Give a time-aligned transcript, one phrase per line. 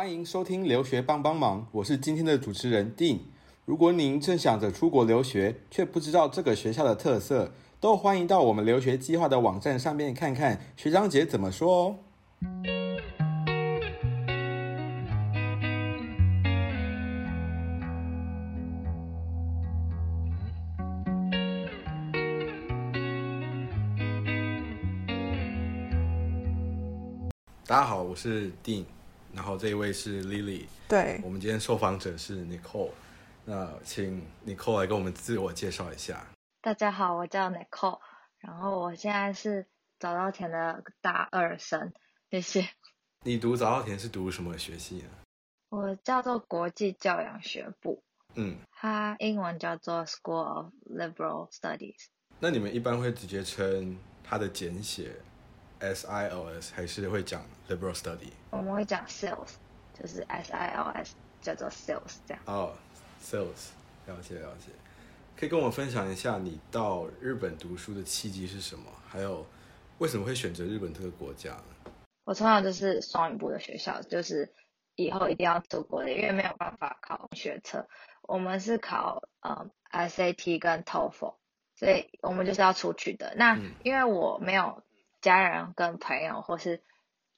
[0.00, 3.18] 欢迎收听留学帮帮忙，我是今天的主持人 Dean。
[3.66, 11.96] 如果您正想着出国留学，却不知道这个学校的特色，都欢迎到我们留学计划的网站上面看看学长姐怎么说哦。
[27.66, 28.84] 大家好，我是 Dean，
[29.34, 30.66] 然后这一位是 Lily。
[30.88, 32.90] 对，我们今天受访者是 Nicole，
[33.44, 36.26] 那请 Nicole 来跟我们自我介绍一下。
[36.60, 38.00] 大家好，我叫 Nicole，
[38.38, 39.66] 然后我现在是
[39.98, 41.92] 早稻田的大二生，
[42.30, 42.68] 谢谢。
[43.22, 45.10] 你读早稻田是读什么学系呢？
[45.68, 48.02] 我叫做国际教养学部，
[48.34, 52.06] 嗯，它英文叫做 School of Liberal Studies。
[52.40, 55.12] 那你们一般会直接称它的简写
[55.80, 58.30] SILS，还是会讲 Liberal Study？
[58.50, 59.54] 我们会讲 Sales，
[59.98, 62.42] 就是 SILS 叫做 Sales 这样。
[62.46, 62.74] 哦
[63.22, 63.70] ，Sales，
[64.06, 64.72] 了解了解。
[65.36, 68.84] 可以跟我分享一下你到日本读书的契机是什么？
[69.08, 69.46] 还有
[69.98, 71.92] 为什么会选择日本这个国家呢？
[72.24, 74.52] 我从小就是双语部的学校，就是
[74.96, 77.88] 以后一定要出国的，因为没有办法考学测。
[78.22, 81.34] 我们是考呃 SAT 跟 TOEFL，
[81.74, 83.32] 所以我们就是要出去的。
[83.36, 84.82] 那嗯因为我没有
[85.20, 86.82] 家人跟朋友或是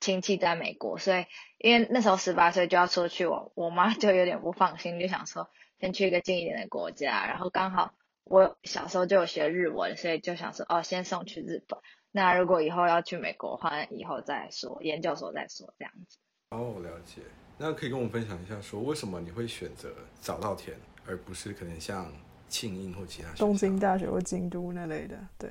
[0.00, 1.26] 亲戚在美国，所以
[1.58, 7.26] 因为那时候十八岁就要出去，我我妈就有点不放心，就想说先去一个近一点的国家。
[7.26, 11.78] 然后刚好我小时候就有学日文，所以就想说哦，先送去日本。
[12.10, 16.18] 那如果以后要去美国的话，以后再说，研究所再说这样子。
[16.50, 17.22] 哦，了解。
[17.58, 22.12] 那可以跟我们分享一下，说为什么你会选择早稻田，而不是可能像
[22.48, 25.48] 庆应或其他东京大学或京都那类的，对，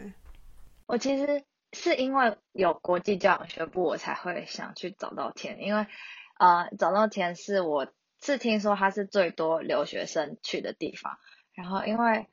[0.87, 5.87] 我其实是因为有国际教养学部，我才会想去早稻田，因为
[6.37, 7.87] 呃，早稻田是我
[8.19, 11.17] 是听说它是最多留学生去的地方，
[11.53, 12.27] 然后因为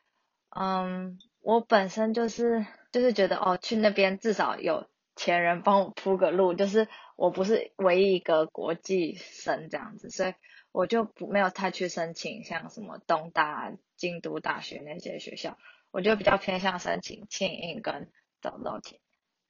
[0.51, 10.35] 嗯，我本身就是就是觉得哦，去那边至少有前人帮我铺个路，就是我不是唯一一个国际生这样子，所以
[10.73, 15.59] 我就不没有太去申请像什么东大、京都大学那些学校，
[15.91, 18.11] 我就比较偏向申请庆应跟
[18.41, 19.01] 早稻田。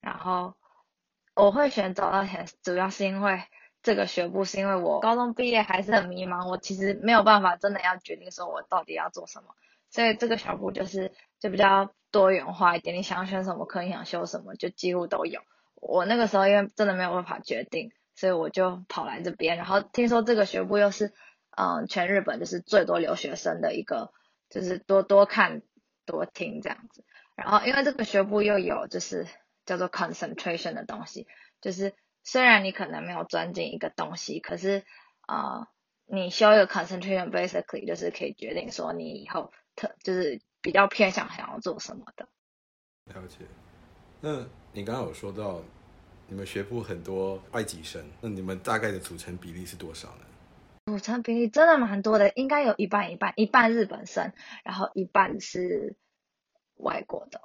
[0.00, 0.54] 然后
[1.34, 3.42] 我会选早稻田，主要是因为
[3.82, 9.54] 这个学部是因为我高中毕业还是很迷茫，我其实没有办法真的要决定说我到底要做什么，
[9.91, 15.41] 所以这个小部就是就比较多元化一点，你想选什么科，你想修什么，就几乎都有。
[15.75, 21.12] 我那个时候因为真的没有办法决定，所以我就跑来这边，然后听说这个学部又是
[21.56, 24.12] 嗯全日本就是最多留学生的一个，
[24.50, 25.62] 就是多多看
[26.04, 27.04] 多听这样子。
[27.36, 29.28] 然后因为这个学部又有就是
[29.69, 31.27] 叫做 concentration 的东西，
[31.61, 34.84] 就是虽然你可能没有钻进一个东西，可是
[35.27, 35.69] 呃
[36.06, 42.27] 你修一个 concentration basically 就是可以决定说你以后特就是比较偏向想要做什么的。
[43.05, 43.45] 了解。
[44.21, 45.61] 那你刚刚有说到
[46.27, 50.25] 你们学部很多外籍生，那你们大概的组成比例是多少呢？
[50.87, 54.33] 组成比例真的蛮多的，应该有一半一半，一半日本生，
[54.65, 55.97] 然后一半是
[56.77, 57.43] 外国的，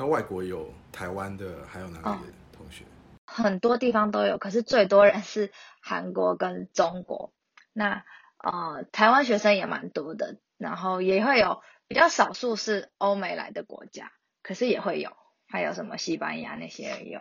[0.00, 2.84] 那外国有台湾的，还有哪里哦的同学？
[3.26, 5.52] 很多地方都有，可是最多人是
[5.82, 7.34] 韩国跟中国。
[7.74, 8.02] 那
[8.38, 14.10] 呃，台湾学生也蛮多的，然后也会有比较少数是欧美来的国家，
[14.42, 15.12] 可是也会有，
[15.46, 17.20] 还有什么西班牙那些也有，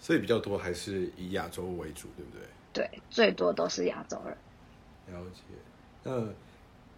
[0.00, 2.42] 所以比较多还是以亚洲为主，对不对？
[2.72, 4.36] 对，最多都是亚洲人。
[5.14, 5.42] 了解。
[6.02, 6.26] 那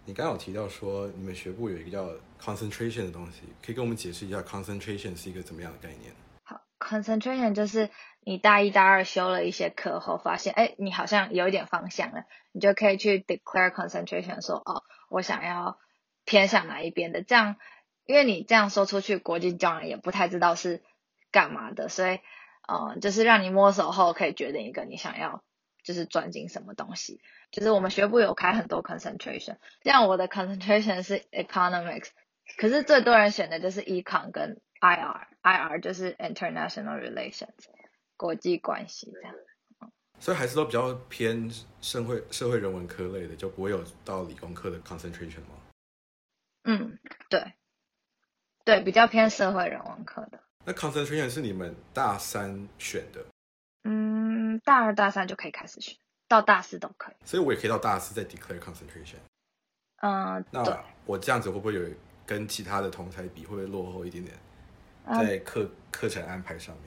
[0.09, 2.09] 你刚有提到说你们学部有一个叫
[2.41, 6.11] concentration 的东西，可以跟我们解释一下 concentration 是一个怎么样的概念？
[6.41, 14.81] 好，concentration 就是你大一、大二修了一些课后，发现哎，你好像有一点方向了，你就可以去 declare concentration，说哦，
[15.11, 15.77] 我想要
[16.25, 17.21] 偏向哪一边的。
[17.21, 17.57] 这样，
[18.07, 20.81] 因为你这样说出去，国际教养也不太知道是
[21.29, 22.19] 干嘛的，所以
[22.67, 25.43] 嗯，就是让你摸索后可以决定一个你想要
[25.83, 27.21] 就是专精什么东西。
[27.51, 32.09] 就是我们学部有开很多 concentration，像我的 concentration 是 economics，
[32.57, 37.53] 可是最多人选的就是 econ 跟 IR，IR 就是 international relations
[38.17, 39.35] 国际关系这样。
[40.21, 41.49] 所以还是都比较偏
[41.81, 45.55] 社会社会人文科类的，就不会有到理工科的 concentration 吗？
[46.65, 46.99] 嗯，
[47.29, 47.53] 对，
[48.65, 50.43] 对，比较偏社会人文科的。
[50.65, 53.25] 那 concentration 是你们大三选的，
[54.59, 55.97] 嗯，大二大三就可以开始学，
[56.27, 57.15] 到大四都可以。
[57.25, 59.17] 所以我也可以到大四再 declare concentration。
[60.01, 61.81] 嗯，对，那我这样子会不会有
[62.25, 64.35] 跟其他的同才比，会不会落后一点点
[65.05, 66.85] 嗯在课课程安排上面？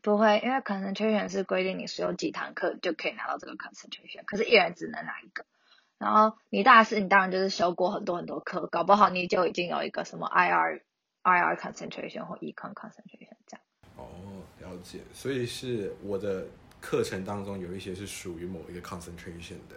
[0.00, 5.44] 不会，因为 concentration 是规定你所有几堂课就可以拿到这个 concentration，可是一人只能拿一个。
[5.98, 10.82] 然后你大四，你当然就是修过很多很多课，搞不好你就已经有一个什么 IR
[11.22, 13.60] IR concentration 或 econ concentration 这样。
[13.96, 14.06] 哦，
[14.60, 15.00] 了解。
[15.14, 16.46] 所以是我的
[16.84, 19.76] 课程当中有一些是属于某一个 concentration 的。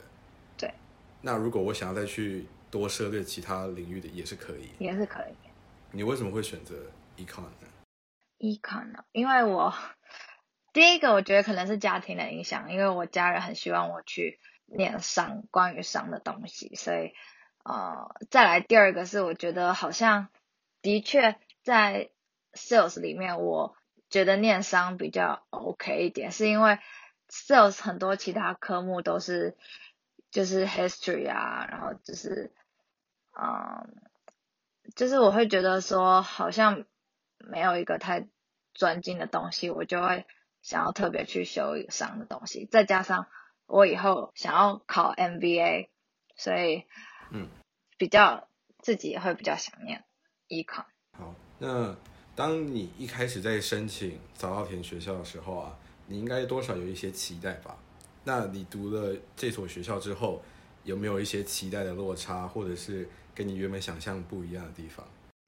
[0.58, 0.74] 对。
[1.22, 4.70] 那如果我想要再去多涉猎其他领域的，也是可以。
[4.80, 5.34] 也是可以。
[5.92, 6.76] 你为什么会选择
[7.16, 7.68] econ 呢
[8.40, 9.06] ？econ 呢？
[9.14, 9.74] 因为我
[10.74, 14.40] 第一个我觉得可能是家庭的影响，因为我家人很希望我去。
[14.70, 17.14] 念商关于商的东西，所以
[17.64, 20.28] 呃，再来第二个是我觉得好像
[20.82, 22.10] 的确在
[22.52, 23.78] sales 里面，我
[24.18, 26.80] 觉得念商比较 OK 一点，是因为
[27.30, 29.56] sales 很多其他科目都是
[30.32, 32.52] 就是 history 啊，然后就是
[33.40, 33.94] 嗯，
[34.96, 36.86] 就是我会觉得说好像
[37.38, 38.28] 没有一个太
[38.74, 40.26] 专精的东西，我就会
[40.64, 43.28] 想要特别去修一个商的东西，再加上。
[43.68, 45.90] 我以后想要考 MBA，
[46.38, 46.86] 所以
[47.32, 47.50] 嗯，
[47.98, 48.48] 比较
[48.80, 50.06] 自己也会比较想念
[50.48, 50.86] econ。
[51.12, 51.96] 好，那
[52.38, 55.76] 当你一开始在申请早稻田学校的时候啊，
[56.06, 57.76] 你应该多少有一些期待吧？
[58.24, 60.40] 那你读了这所学校之后，
[60.84, 65.04] 有没有一些期待的落差，或者是跟你原本想象不一样的地方？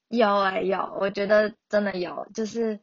[0.08, 2.80] 有哎有，我觉得真的有，就是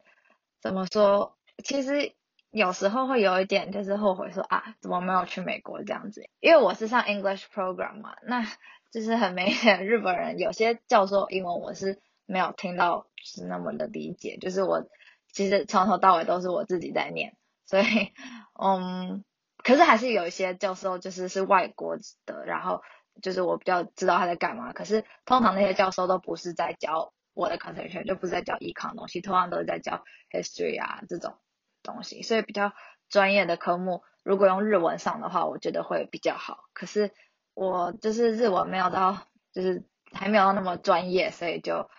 [0.61, 2.13] 怎么说，其实。
[2.51, 6.23] 有时候会有一点就是后悔说啊，怎么没有去美国这样子？
[6.39, 8.47] 因为我是上 English program 嘛，那
[8.89, 14.87] 就是很明显日本人有些教授英文我是没有听到是那么的理解，就是我
[15.31, 17.35] 其实从头到尾都是我自己在念，
[17.65, 18.13] 所以
[18.61, 19.23] 嗯，
[19.63, 22.83] 可是还是有一些教授就是是外国的，然后
[23.23, 24.73] 就是我比较知道他在干嘛。
[24.73, 31.35] 可是通常那些教授都不是在教我的 c o n t e n t i o n 就不是在教 econ 东西，通常都是在教 history 啊这种。
[31.83, 32.73] 东西，所以比较
[33.07, 36.65] 专业的科目，如果用日文上的话，我觉得会比较好。
[36.73, 37.13] 可是
[37.53, 39.19] 我就是日文没有到，
[39.53, 41.89] 就是还没有到那么专业，所以就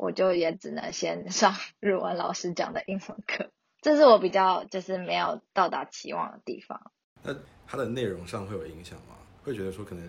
[0.00, 3.50] 我就也只能先上日文老师讲的英文课。
[3.80, 6.92] 这是我比较就是没有到达期望的地方。
[7.22, 7.34] 那
[7.66, 9.16] 它的内容上会有影响吗？
[9.42, 10.08] 会觉得说可能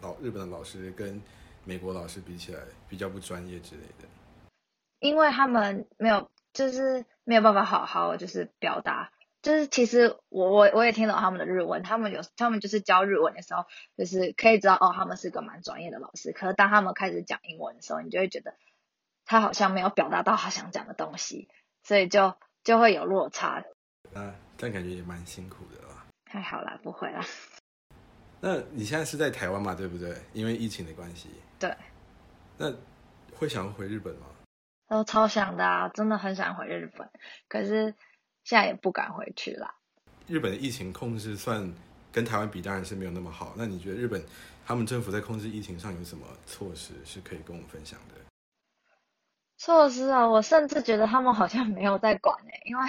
[0.00, 1.20] 老日本的老师跟
[1.64, 4.08] 美国老师比起来比较不专业之类的？
[5.00, 6.30] 因为他们没有。
[6.54, 9.10] 就是没有办法好好就是表达，
[9.42, 13.64] 就是其实我我我也听懂他们的日文，他们有他们就是教日文的时候，
[13.96, 16.30] 就是可以知道哦，他们是个蛮专业的老师。
[16.30, 18.54] 可是当他们开始讲英文的时候，你就会觉得
[19.24, 21.48] 他好像没有表达到他想讲的东西，
[21.82, 23.64] 所以就就会有落差。
[24.14, 26.04] 啊，但感觉也蛮辛苦的啦。
[26.24, 27.24] 太好了，不会啦。
[28.40, 29.74] 那你现在是在台湾嘛？
[29.74, 30.14] 对不对？
[30.32, 31.30] 因为疫情的关系。
[31.58, 31.74] 对。
[32.58, 32.72] 那
[33.34, 34.26] 会想要回日本吗？
[34.86, 37.08] 都超想的啊，真的很想回日本，
[37.48, 37.94] 可是
[38.44, 39.74] 现在也不敢回去啦。
[40.26, 41.74] 日本的疫情控制算
[42.12, 43.54] 跟台湾比，当然是没有那么好。
[43.56, 44.22] 那你觉得日本
[44.66, 48.14] 他们政府在控制疫情上有什么措施是可以跟我们分享的？
[49.64, 52.84] 措施啊，我甚至觉得他们好像没有在管诶，因为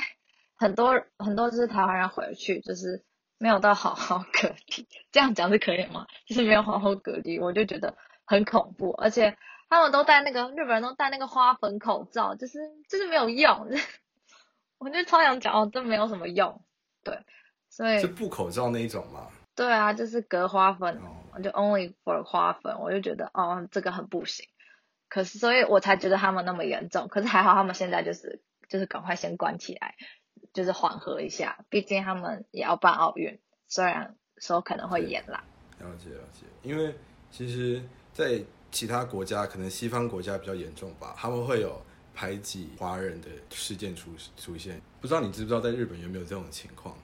[0.55, 3.01] 很多很多就是台湾人回去，就是
[3.37, 4.85] 没有到好好隔离。
[5.11, 6.05] 这样讲是可以吗？
[6.27, 7.95] 就是没有好好隔离，我就觉得
[8.25, 9.37] 很恐怖，而且。
[9.67, 13.67] 他们都戴那个，日本人都戴那个花粉口罩，就是就是没有用，
[14.77, 16.61] 我就超想讲哦，这没有什么用，
[17.03, 17.19] 对，
[17.67, 19.27] 所以是布口罩那一种吗？
[19.55, 21.01] 对啊，就是隔花粉，
[21.43, 24.45] 就 only for 花粉，我就觉得哦，这个很不行，
[25.09, 29.95] 可是所以我才觉得他们那么严重，可是还好他们现在就是就是赶快先关起来，
[30.53, 35.43] 就是缓和一下，毕竟他们也要办奥运，虽然说可能会延啦。
[35.79, 36.95] 了解了解，因为
[37.29, 37.83] 其实，
[38.13, 41.81] 在其他国家可能西方国家比较严重吧，他们会有
[42.13, 44.81] 排挤华人的事件出出现。
[45.01, 46.97] 不知道你知不知道，在日本有没有这种情况？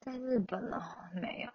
[0.00, 0.80] 在日本呢，
[1.14, 1.50] 没有，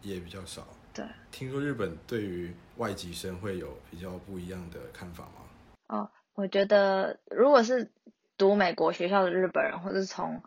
[0.00, 0.66] 也比较少。
[0.94, 5.42] 对，听说日本对于外籍生会有比较不一样的看法吗？
[5.88, 7.90] 哦，我觉得如果是
[8.38, 10.42] 读美国学校的日本人，或者是从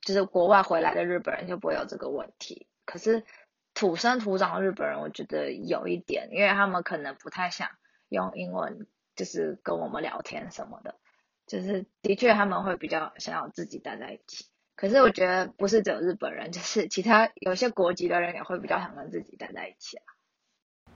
[0.00, 2.66] 就是国外回来的日本人，就不会有这个问题。
[2.86, 3.24] 可是。
[3.72, 7.70] 土生土长的日本人，我觉得有一点，因为他们可能不太想
[8.08, 10.96] 用英文，就是跟我们聊天什么的，
[11.46, 14.46] 就是的确他们会比较想要自己待在一起。
[14.80, 20.04] 可是我觉得不是只有日本人，就是其他有些国籍的人也会比较想跟自己待在一起啊。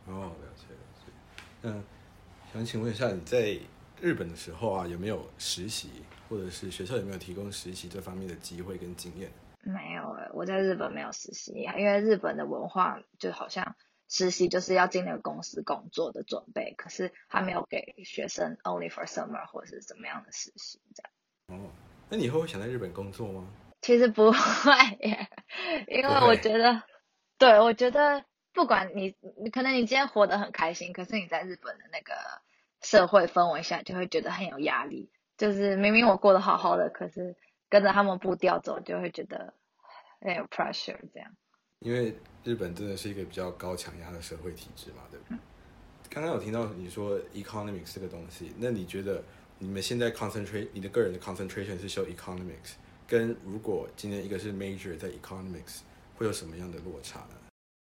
[0.06, 1.12] 哦，了解了解。
[1.64, 1.84] 嗯，
[2.50, 3.58] 想请问一下，你在
[4.00, 5.90] 日本的时候啊，有没有实习，
[6.30, 9.30] 或者是学校有没有提供实习这方面的机会跟经验？
[9.60, 13.76] 没有诶，我在日本没有实习，因为日本的文化就好像
[14.08, 21.60] 实习就是要进那个公司工作的准备，可是他没有给学生 only for summer 或者是怎么样的实习这样。
[21.60, 21.70] 哦，
[22.08, 23.46] 那你以后会想在日本工作吗？
[23.84, 24.38] 其实不会
[25.00, 25.28] 耶，
[25.88, 26.82] 因为我觉得，
[27.36, 28.24] 对我觉得
[28.54, 32.14] 不管你，你可能你今天活得很开心，可是你在日本的那个
[32.80, 35.10] 社会氛围下，就会觉得很有压力。
[35.36, 37.36] 就是明明我过得好好的，可是
[37.68, 39.52] 跟着他们步调走，就会觉得
[40.22, 41.30] 很有 pressure 这样。
[41.80, 45.36] 因为日本真的是一个比较高强压的社会体制嘛，对不对？
[46.08, 49.22] 刚刚有听到你说 economics 这个东西，那你觉得
[49.58, 52.76] 你们现在 concentrate 你的个人的 concentration 是修 economics，
[53.06, 55.80] 跟如果今天一个是 major 在 economics，
[56.16, 57.36] 会有什么样的落差呢？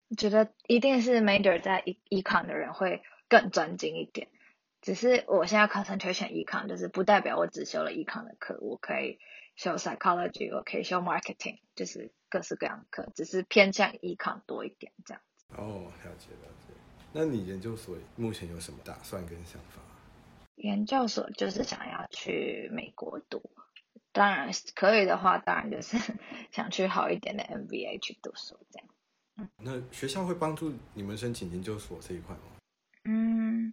[0.09, 4.29] 我觉得一定是 major 在 e econ 的人会更专精一点。
[4.83, 9.19] 只是我现在 concentration econ，就是不代表我只修了 econ 的课，我可以
[9.55, 15.45] 修 psychology，我可以修 marketing，就是各式各样的课，只是偏向 econ 多一点这样子。
[15.57, 16.75] 哦，了解了解。
[17.12, 19.83] 那你研究所目前有什么打算跟想法？
[20.57, 23.43] 研究所就是想要去美国读，
[24.12, 25.97] 当然可以的话，当然就是
[26.50, 28.88] 想去好一点的 MBA 去读书这样。
[29.57, 32.43] 那学校会帮助你们申请研究所这一块吗？
[33.05, 33.73] 嗯，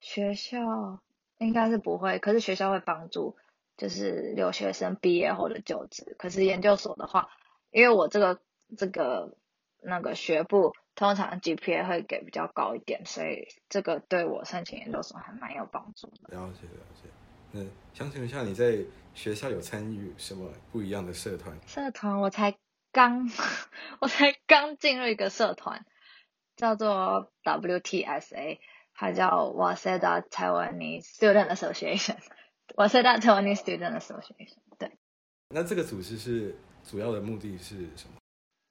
[0.00, 1.00] 学校
[1.38, 3.36] 应该是不会，可是学校会帮助，
[3.76, 6.14] 就是留学生毕业后的就职。
[6.18, 7.28] 可是研究所的话，
[7.70, 8.40] 因为我这个
[8.78, 9.36] 这个
[9.82, 16.34] 那个学部通常 GPA 会给比较高一点，所以这个对我申请研究所还蛮有帮助的。
[16.34, 17.08] 了解了解。
[17.52, 17.60] 那
[17.92, 18.78] 想请问一下，你在
[19.14, 21.56] 学校有参与什么不一样的社团？
[21.66, 22.56] 社团我才
[22.92, 23.30] 刚，
[24.00, 25.84] 我才刚进入一个社团，
[26.56, 28.58] 叫做 WTSA，
[28.92, 32.16] 它叫 Waseda Taiwanese Student Association。
[32.76, 34.90] Waseda Taiwanese Student Association，对。
[35.50, 38.16] 那这个组织是主要的目的是什么？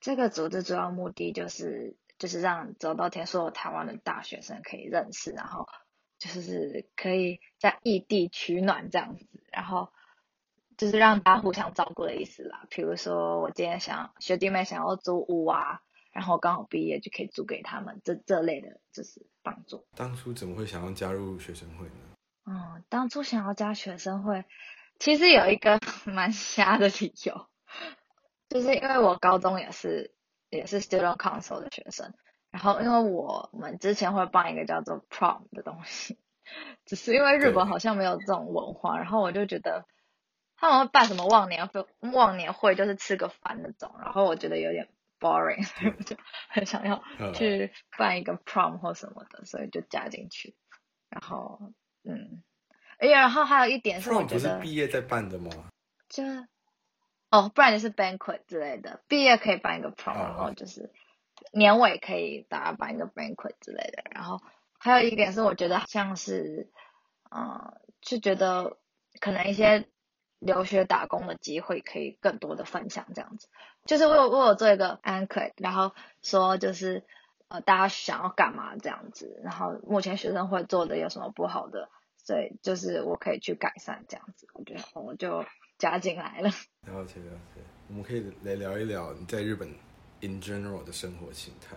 [0.01, 5.67] 这个组织主要目的就是就是让走到田所有台湾的大学生可以认识，然后
[6.17, 9.92] 就是可以在异地取暖这样子，然后
[10.77, 12.65] 就是让大家互相照顾的意思啦。
[12.69, 19.85] 比如说我今天想学弟妹想要租屋啊，然后刚好毕业就可以租给他们，这这类的就是帮助。
[19.95, 21.95] 当初怎么会想要加入学生会呢？
[22.45, 24.43] 嗯，当初想要加学生会，
[24.99, 27.47] 其实有一个 蛮瞎的理由，
[28.49, 30.13] 就是因为我高中也是
[30.49, 32.13] 也是 student council 的学生，
[32.51, 36.19] 然后因为我们之前会办一个叫做 prom 的东西，
[36.85, 39.85] 只是因为日本好像没有这种文化，然后我就觉得
[40.63, 44.88] 他们会办什么忘年会，忘年会就是吃个饭那种，然后我觉得有点
[45.20, 46.15] boring，所以我就
[46.48, 50.55] 很想要嗯去办一个 prom 或什么的，所以就加进去，
[51.10, 51.60] 然后
[52.05, 52.41] 嗯，
[52.98, 55.50] 哎呀然后还有一点是我觉得毕业在办的吗？
[56.08, 56.24] 就
[57.29, 60.89] 哦，不然就是 banquet 之类的，毕业可以办一个 prom，、哦然后就是
[61.51, 64.03] 年尾可以大家办一个 banquet 之类的。
[64.12, 64.39] 然后
[64.79, 66.72] 还有一点是，我觉得像是，
[67.36, 68.77] 嗯，就觉得
[69.20, 69.89] 可能一些
[70.45, 73.47] 留学打工的机会可以更多的分享这样子。
[73.85, 77.03] 就是为我有我做一个 anchor，然后说就是
[77.47, 84.47] 呃大家想要干嘛这样子，然后目前学生会做的有什么不好的，所以就是我可以去改善这样子。
[84.53, 85.45] 我觉得我就
[85.77, 86.50] 加进来了。
[86.88, 89.69] 了解了解，我们可以来聊一聊你在日本
[90.21, 91.75] in general 的生活形态，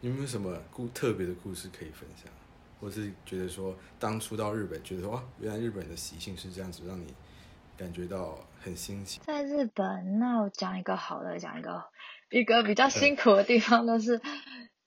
[0.00, 2.32] 有没有什么故特别的故事可以分享？
[2.80, 7.14] 或是觉得说当初到日本，觉得说哇，原来日本人的习性是这样子，让你
[7.82, 9.20] 感觉到很新奇。
[9.24, 11.82] 在日本，那我讲一个好的，讲一个
[12.30, 14.20] 一个比较辛苦的地方，就是、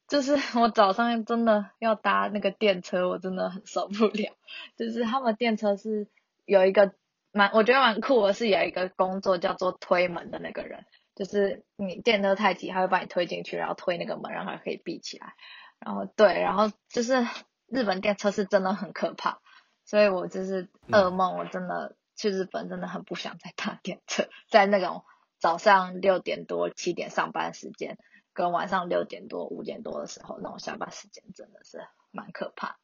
[0.07, 4.33] 就是我早上真的要搭那个电车，我真的很受不了。
[4.77, 6.07] 就是他们电车是
[6.45, 6.93] 有一个
[7.33, 10.85] 蛮，我觉得蛮酷的，是有一个工作叫做推门的那个人，
[11.15, 15.33] 就是你电车太挤，他会把你推进去，然后推那个门，让它可以闭起来。
[15.79, 17.27] 然后对，然后就是
[17.67, 19.39] 日本电车是真的很可怕，
[19.83, 25.03] 所以我就是噩梦，我真的去日本真的很不想再搭电车，在那种
[25.39, 27.97] 早上六点多七点上班时间，
[28.33, 32.77] 跟晚上六点多五点多的时候那种下班时间，真的是蛮可怕。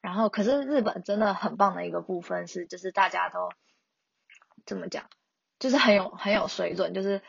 [0.00, 3.50] 然后，可是日本真的很棒的一个部分是，就是大家都
[4.66, 5.08] 怎么讲，
[5.60, 7.22] 就是很有很有水准，就是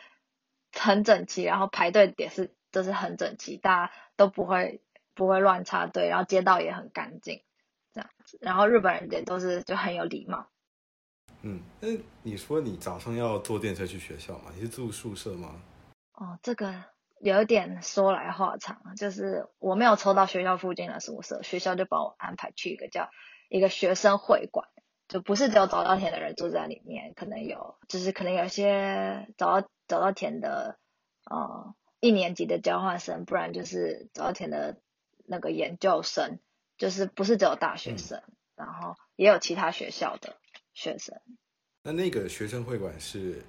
[0.72, 4.82] 很整齐，然后排队也是都是很整齐，大家都不会
[5.14, 7.44] 不会乱插队，然后街道也很干净，
[7.92, 8.38] 这样子。
[8.40, 10.48] 然后日本人也都是就很有礼貌。
[11.42, 11.88] 嗯，那
[12.22, 14.50] 你说你早上要坐电车去学校吗？
[14.54, 15.60] 你是住宿舍吗？
[16.14, 16.84] 哦，这个
[17.20, 23.10] 有一点说来话长，就是我没有抽到学校附近的宿舍，学校就帮我安排去一个叫
[23.50, 24.68] 一个学生会馆，
[25.06, 30.78] 就不是只有早稻田的人住在里面，可能有就是可能有些早稻早稻田的
[31.30, 34.78] 呃一年级的交换生，不然就是早稻田的
[35.26, 36.38] 那个研究生，
[36.78, 38.22] 就是不是只有大学生，
[38.56, 40.36] 然后也有其他学校的
[40.74, 41.18] 学生。
[41.82, 43.42] 那那个学生会馆是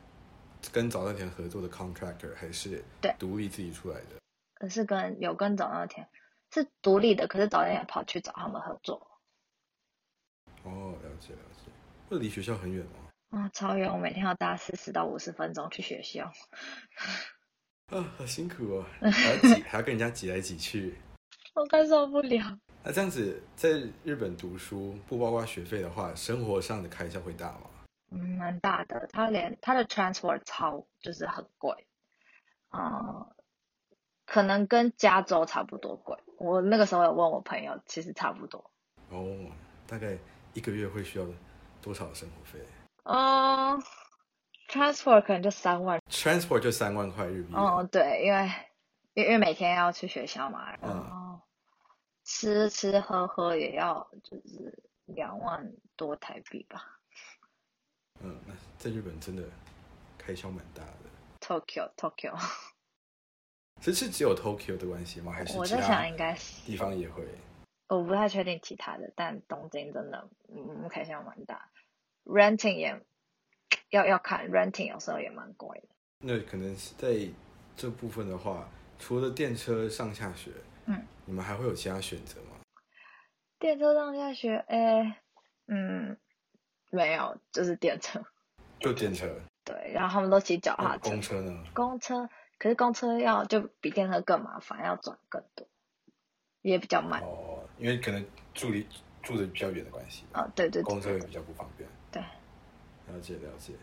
[0.72, 4.16] 跟早稻田合作的 contractor，还是对独立自己出来的？
[4.54, 6.08] 可是跟有跟早稻田
[6.54, 9.06] 是独立的，可是早稻田跑去找他们合作。
[10.64, 11.72] 哦，了解了解。
[12.10, 12.92] 那离学校很远吗？
[13.32, 13.92] 啊、超远！
[13.92, 16.32] 我每天要搭四十到五十分钟去学校。
[17.92, 20.96] 啊，好辛苦哦， 还要挤，还要跟人家挤来挤去。
[21.54, 22.58] 我快受不了。
[22.88, 27.62] 那这样子在日本读书，不包括学费的话，生活上的开销会大吗？
[28.12, 29.10] 嗯，蛮大的。
[29.12, 31.88] 他连他的 transport 超就是很贵，
[32.72, 33.26] 嗯，
[34.28, 36.16] 可能跟加州差不多贵。
[36.38, 38.70] 我那个时候有问我朋友，其实差不多。
[39.10, 39.36] 哦，
[39.88, 40.16] 大概
[40.54, 41.26] 一个月会需要
[41.82, 42.60] 多少生活费
[43.06, 43.82] 嗯
[44.70, 46.00] ，transport 可能就三万。
[46.12, 47.56] ？Transport 就三万块日币。
[47.56, 48.52] 哦，对，因为
[49.16, 51.42] 因为每天要去学校嘛，然嗯后
[52.26, 57.00] 吃吃喝喝也要就是两万多台币吧。
[58.20, 59.44] 嗯，那在日本真的
[60.18, 61.00] 开销蛮大的。
[61.40, 62.36] Tokyo Tokyo，
[63.80, 65.32] 这是只有 Tokyo 的关系吗？
[65.32, 67.24] 还是我在想应该是地方也会？
[67.88, 71.70] 我不太确定其他的，但东京真的嗯开销蛮大
[72.24, 73.00] ，renting 也
[73.92, 75.88] 要要看 renting 有时候也蛮贵的。
[76.20, 77.30] 那可能是在
[77.78, 78.68] 这部分的话，
[78.98, 80.52] 除了电车上下学，
[80.86, 82.58] 嗯，你们还会有其他选择吗？
[83.60, 85.22] 电车上下学，哎，
[85.68, 86.18] 嗯，
[86.92, 88.24] 没有，就是电车。
[88.80, 89.28] 就电车，
[89.64, 91.10] 对，然后他们都骑脚踏车。
[91.10, 91.64] 公车呢？
[91.74, 95.66] 公车，可是公车要就比电车更麻烦，要转更多，
[96.62, 97.22] 也比较慢。
[97.22, 98.24] 哦，因为可能
[98.54, 98.86] 住离
[99.24, 101.90] 住的比较远的关系啊，哦，对对对对公车也比较不方便。
[102.12, 102.22] 对。
[102.22, 103.74] 了解了解。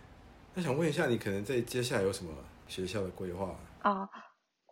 [0.54, 2.32] 那想问一下，你可能在接下来有什么
[2.68, 3.56] 学校的规划？
[3.82, 4.09] 哦，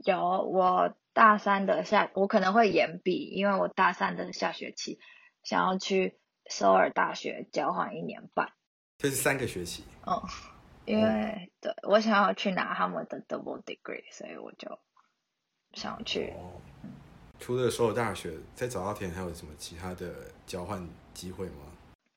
[0.05, 4.99] 有我大三的下，我可能会延毕，因为我大三的下学期
[5.43, 8.53] 想要去首尔大学交换一年半。
[8.99, 9.85] 这是三个学期。
[10.07, 10.23] 嗯，
[10.85, 14.79] 因为对我想要去拿他们的 double degree，所以我就
[15.73, 16.33] 想去。
[16.37, 16.61] 哦。
[17.39, 20.13] 除了首尔大学，在早稻田还有什么其他的
[20.45, 21.65] 交换机会吗？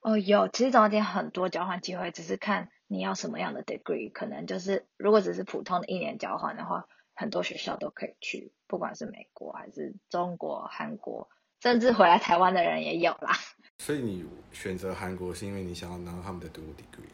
[0.01, 4.11] 哦，有，其实早稻田很多交换机会，只是看你要什么样的 degree。
[4.11, 11.29] 可能就是如果只是普通的一年交换的话，很多学校都可以去，不管是美国还是中国、韩国，
[11.61, 13.33] 甚至回来台湾的人也有啦。
[13.79, 17.09] 所以你选择韩国是因为你想要拿到他们的 double degree。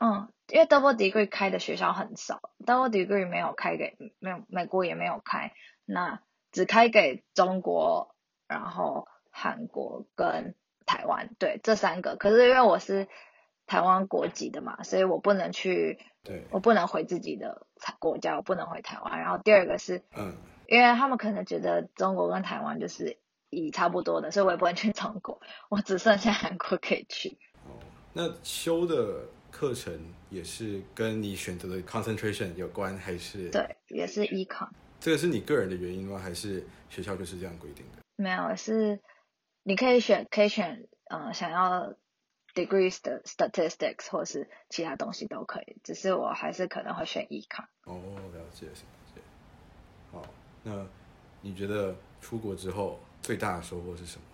[0.00, 5.52] 嗯，因为 double degree 开的学校很少，double degree 没有开给没有美国也没有开，
[5.84, 6.22] 那
[6.52, 8.14] 只开给中国，
[8.48, 10.54] 然后韩国跟
[10.86, 12.16] 台湾，对这三个。
[12.16, 13.08] 可是因为我是
[13.70, 17.68] 台湾国籍的嘛，所以我不能去，对，我不能回自己的
[18.00, 19.20] 国家，我不能回台湾。
[19.20, 20.34] 然后第二个是嗯，
[20.66, 23.16] 因为他们可能觉得中国跟台湾就是
[23.48, 27.38] 以差不多的，所以我也不能去中国，我只剩下韩国可以去。
[27.64, 27.78] 哦，
[28.12, 29.20] 那修的
[29.52, 29.96] 课程
[30.30, 33.48] 也是跟你选择的 concentration 有关，还是？
[33.50, 34.68] 对，也是 econ。
[34.98, 36.18] 这个是你个人的原因吗？
[36.18, 37.98] 还是学校就是这样规定的？
[38.16, 39.00] 没有，是
[39.62, 41.94] 你可以选，可以选，呃，想要
[42.54, 47.66] degrees 的 statistics 或是其他东西都可以，只是我还是可能会选 econ。
[47.84, 48.00] 哦，
[48.32, 49.20] 了解了解。
[50.12, 50.22] 好，
[50.62, 50.86] 那
[51.40, 54.24] 你觉得出国之后最大的收获是什么？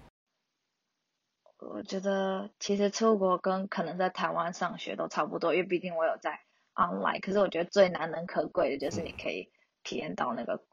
[1.58, 6.40] 我觉得其实出国跟可能在台湾上学都差不多，因为毕竟我有在
[6.74, 7.20] online。
[7.20, 9.50] 可是我觉得最难能可贵的就是你可以
[9.82, 10.64] 体验到那个、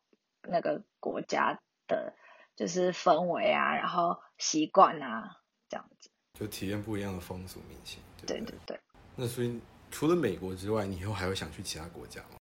[0.42, 2.14] 那个国家的，
[2.56, 5.38] 就是氛围啊，然后习惯啊，
[5.70, 6.10] 这样子。
[6.40, 8.58] 就体验不一样的风俗民情，对不对？
[8.66, 8.80] 对。
[9.16, 9.60] 那所以
[9.92, 12.38] 除了美国之外，你以后还会想去其他国家吗？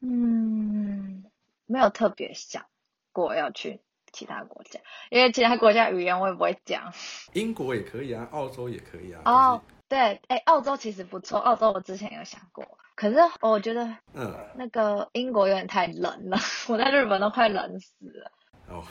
[0.00, 1.24] 嗯，
[1.66, 2.66] 没有特别想
[3.12, 3.80] 过要去
[4.12, 6.92] 其他国家，因为其他国家语言我也不会讲。
[7.32, 9.22] 英国也可以啊，澳洲也可以啊。
[9.24, 16.36] 哦，对，哎，澳洲其实不错，澳洲我之前有想过，可是我觉得，嗯，那个英国有点太冷了，
[16.68, 18.32] 我在日本都快冷死了。
[18.68, 18.84] 哦，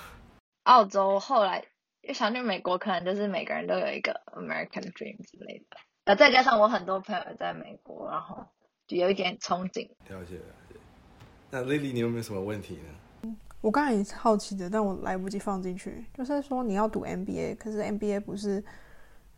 [0.64, 1.66] 澳洲后来又
[2.14, 8.46] 想去美国，可能就是每个人都有一个 American Dream 之类的，呃，再加上我很多朋友在美国，然后
[8.88, 9.90] 就有一点憧憬。
[10.10, 10.76] 了解了解。
[11.50, 13.36] 那 Lily，你有没有什么问题呢？
[13.62, 16.06] 我刚才也是好奇的，但我来不及放进去。
[16.14, 18.64] 就是说你要读 MBA，可是 MBA 不是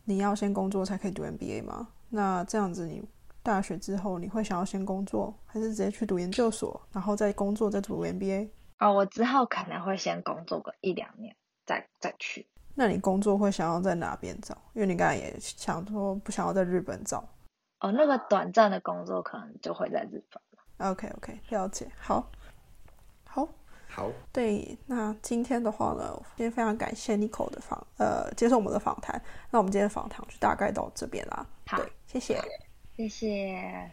[0.04, 1.88] 你要先工作才可以读 MBA 吗？
[2.10, 3.02] 那这样子你
[3.42, 8.50] 大学之后你会想要先工作，还是直接去读研究所，然后再工作再读 MBA？
[8.78, 12.46] 哦，我之后可能会先工作个一两年，再再去。
[12.80, 14.56] 那你工作会想要在哪边找？
[14.72, 17.28] 因为你刚才也想说不想要在日本找。
[17.80, 20.88] 哦，那个短暂的工作可能就会在日本。
[20.88, 21.90] OK OK，了解。
[21.98, 22.30] 好，
[23.26, 23.48] 好，
[23.88, 24.78] 好，对。
[24.86, 29.20] 那今天的话呢，今天非常感谢 Nico 的访，呃，接受我们的访谈。
[29.50, 31.44] 那我们今天的访谈就大概到这边啦。
[31.66, 32.40] 好对，谢谢。
[32.96, 33.90] 谢谢。